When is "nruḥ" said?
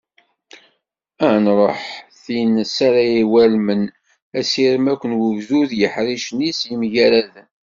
1.43-1.79